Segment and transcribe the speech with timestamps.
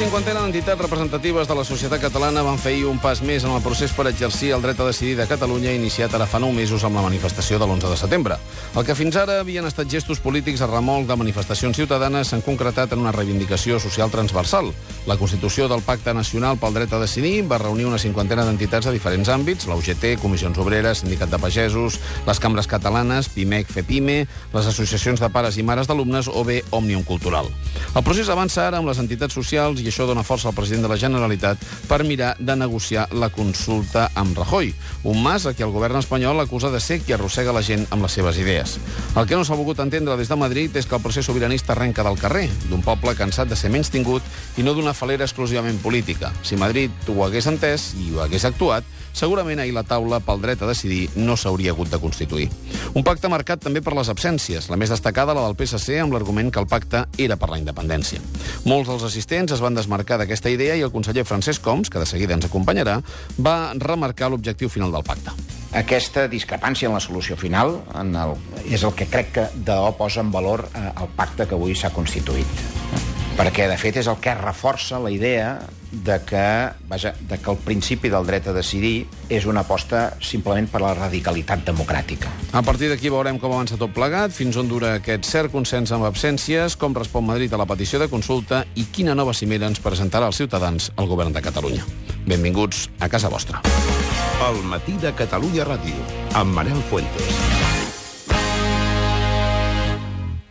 [0.00, 3.92] Cinquantena d'entitats representatives de la societat catalana van fer un pas més en el procés
[3.92, 7.02] per exercir el dret a decidir de Catalunya iniciat ara fa 9 mesos amb la
[7.04, 8.38] manifestació de l'11 de setembre.
[8.72, 12.94] El que fins ara havien estat gestos polítics a remolc de manifestacions ciutadanes s'han concretat
[12.96, 14.70] en una reivindicació social transversal.
[15.04, 18.96] La Constitució del Pacte Nacional pel Dret a Decidir va reunir una cinquantena d'entitats de
[18.96, 24.24] diferents àmbits, la UGT, Comissions Obreres, Sindicat de Pagesos, les cambres catalanes, PIMEC, FEPIME,
[24.56, 27.52] les associacions de pares i mares d'alumnes o bé Òmnium Cultural.
[27.94, 30.92] El procés avança ara amb les entitats socials i això dona força al president de
[30.92, 34.72] la Generalitat per mirar de negociar la consulta amb Rajoy,
[35.04, 38.06] un mas a qui el govern espanyol acusa de ser qui arrossega la gent amb
[38.06, 38.78] les seves idees.
[39.16, 42.06] El que no s'ha volgut entendre des de Madrid és que el procés sobiranista arrenca
[42.06, 44.22] del carrer, d'un poble cansat de ser menys tingut
[44.56, 46.32] i no d'una falera exclusivament política.
[46.42, 50.62] Si Madrid ho hagués entès i ho hagués actuat, segurament ahir la taula pel dret
[50.62, 52.48] a decidir no s'hauria hagut de constituir.
[52.94, 56.50] Un pacte marcat també per les absències, la més destacada la del PSC amb l'argument
[56.50, 58.22] que el pacte era per la independència.
[58.64, 62.08] Molts dels assistents es van desmarcar d'aquesta idea i el conseller Francesc Coms, que de
[62.08, 63.00] seguida ens acompanyarà,
[63.40, 65.34] va remarcar l'objectiu final del pacte.
[65.80, 68.34] Aquesta discrepància en la solució final en el,
[68.66, 71.78] és el que crec que de o posa en valor eh, el pacte que avui
[71.78, 73.09] s'ha constituït.
[73.40, 75.54] Perquè, de fet, és el que reforça la idea
[75.90, 76.42] de que,
[76.90, 80.90] vaja, de que el principi del dret a decidir és una aposta simplement per la
[80.98, 82.28] radicalitat democràtica.
[82.52, 86.04] A partir d'aquí veurem com avança tot plegat, fins on dura aquest cert consens amb
[86.04, 90.28] absències, com respon Madrid a la petició de consulta i quina nova cimera ens presentarà
[90.28, 91.88] als ciutadans el govern de Catalunya.
[92.28, 93.64] Benvinguts a casa vostra.
[94.50, 95.96] El matí de Catalunya Ràdio,
[96.36, 97.59] amb Manel Fuentes.